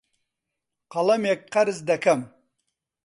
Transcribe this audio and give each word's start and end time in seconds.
قەڵەمێک 0.93 1.39
قەرز 1.53 1.77
دەکەم. 1.89 2.21